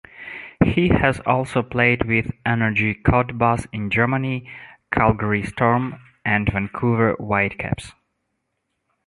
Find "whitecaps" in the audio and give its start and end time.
7.19-7.93